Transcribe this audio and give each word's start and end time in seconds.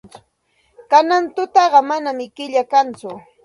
Kanan 0.91 1.23
tutaqa 1.35 1.79
manam 1.89 2.19
killa 2.35 2.63
kanchu. 2.71 3.09